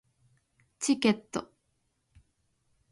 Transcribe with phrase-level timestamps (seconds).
[0.79, 1.53] チケット